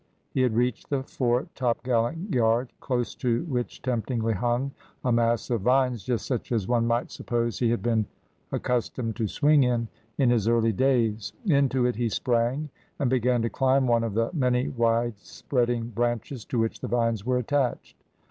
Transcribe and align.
He 0.31 0.41
had 0.41 0.55
reached 0.55 0.89
the 0.89 1.03
fore 1.03 1.45
topgallant 1.53 2.33
yard, 2.33 2.73
close 2.79 3.13
to 3.13 3.43
which 3.43 3.83
temptingly 3.83 4.33
hung 4.33 4.71
a 5.05 5.11
mass 5.11 5.51
of 5.51 5.61
vines 5.61 6.03
just 6.03 6.25
such 6.25 6.51
as 6.51 6.67
one 6.67 6.87
might 6.87 7.11
suppose 7.11 7.59
he 7.59 7.69
had 7.69 7.83
been 7.83 8.07
accustomed 8.51 9.15
to 9.17 9.27
swing 9.27 9.61
in, 9.61 9.89
in 10.17 10.31
his 10.31 10.47
early 10.47 10.73
days: 10.73 11.33
into 11.45 11.85
it 11.85 11.97
he 11.97 12.09
sprang, 12.09 12.69
and 12.97 13.11
began 13.11 13.43
to 13.43 13.49
climb 13.51 13.85
one 13.85 14.03
of 14.03 14.15
the 14.15 14.31
many 14.33 14.69
widespreading 14.69 15.89
branches 15.93 16.45
to 16.45 16.57
which 16.57 16.79
the 16.79 16.87
vines 16.87 17.23
were 17.23 17.37
attached. 17.37 17.95